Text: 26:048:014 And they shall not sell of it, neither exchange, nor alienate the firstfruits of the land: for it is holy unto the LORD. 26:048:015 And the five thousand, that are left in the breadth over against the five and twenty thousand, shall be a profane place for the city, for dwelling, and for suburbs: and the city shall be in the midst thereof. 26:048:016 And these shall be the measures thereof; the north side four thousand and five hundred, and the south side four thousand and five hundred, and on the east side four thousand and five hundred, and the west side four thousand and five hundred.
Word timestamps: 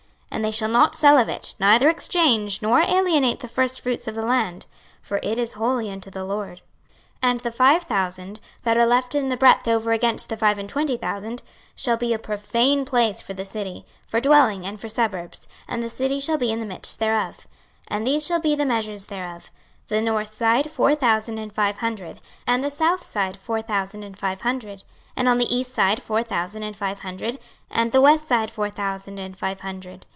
26:048:014 0.31 0.37
And 0.37 0.45
they 0.45 0.57
shall 0.57 0.69
not 0.69 0.95
sell 0.95 1.17
of 1.17 1.27
it, 1.27 1.55
neither 1.59 1.89
exchange, 1.89 2.61
nor 2.61 2.79
alienate 2.79 3.39
the 3.39 3.49
firstfruits 3.49 4.07
of 4.07 4.15
the 4.15 4.21
land: 4.25 4.65
for 5.01 5.19
it 5.21 5.37
is 5.37 5.53
holy 5.53 5.91
unto 5.91 6.09
the 6.09 6.23
LORD. 6.23 6.61
26:048:015 7.21 7.29
And 7.29 7.39
the 7.41 7.51
five 7.51 7.83
thousand, 7.83 8.39
that 8.63 8.77
are 8.77 8.85
left 8.85 9.13
in 9.13 9.27
the 9.27 9.35
breadth 9.35 9.67
over 9.67 9.91
against 9.91 10.29
the 10.29 10.37
five 10.37 10.57
and 10.57 10.69
twenty 10.69 10.95
thousand, 10.95 11.41
shall 11.75 11.97
be 11.97 12.13
a 12.13 12.17
profane 12.17 12.85
place 12.85 13.21
for 13.21 13.33
the 13.33 13.43
city, 13.43 13.85
for 14.07 14.21
dwelling, 14.21 14.65
and 14.65 14.79
for 14.79 14.87
suburbs: 14.87 15.49
and 15.67 15.83
the 15.83 15.89
city 15.89 16.21
shall 16.21 16.37
be 16.37 16.49
in 16.49 16.61
the 16.61 16.65
midst 16.65 16.99
thereof. 16.99 17.35
26:048:016 17.35 17.47
And 17.89 18.07
these 18.07 18.25
shall 18.25 18.39
be 18.39 18.55
the 18.55 18.65
measures 18.65 19.07
thereof; 19.07 19.51
the 19.89 20.01
north 20.01 20.33
side 20.33 20.71
four 20.71 20.95
thousand 20.95 21.39
and 21.39 21.51
five 21.53 21.79
hundred, 21.79 22.21
and 22.47 22.63
the 22.63 22.71
south 22.71 23.03
side 23.03 23.35
four 23.35 23.61
thousand 23.61 24.03
and 24.03 24.17
five 24.17 24.41
hundred, 24.43 24.83
and 25.17 25.27
on 25.27 25.39
the 25.39 25.53
east 25.55 25.73
side 25.73 26.01
four 26.01 26.23
thousand 26.23 26.63
and 26.63 26.77
five 26.77 27.01
hundred, 27.01 27.37
and 27.69 27.91
the 27.91 27.99
west 28.01 28.25
side 28.29 28.49
four 28.49 28.69
thousand 28.69 29.19
and 29.19 29.37
five 29.37 29.59
hundred. 29.59 30.05